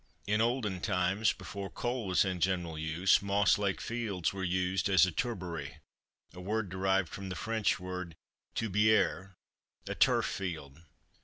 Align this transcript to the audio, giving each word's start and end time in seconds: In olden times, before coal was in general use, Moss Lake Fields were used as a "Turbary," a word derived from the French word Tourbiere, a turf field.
In 0.25 0.41
olden 0.41 0.81
times, 0.81 1.31
before 1.31 1.69
coal 1.69 2.07
was 2.07 2.25
in 2.25 2.39
general 2.39 2.75
use, 2.75 3.21
Moss 3.21 3.59
Lake 3.59 3.79
Fields 3.79 4.33
were 4.33 4.43
used 4.43 4.89
as 4.89 5.05
a 5.05 5.11
"Turbary," 5.11 5.77
a 6.33 6.41
word 6.41 6.69
derived 6.69 7.09
from 7.09 7.29
the 7.29 7.35
French 7.35 7.79
word 7.79 8.15
Tourbiere, 8.55 9.35
a 9.87 9.93
turf 9.93 10.25
field. 10.25 10.81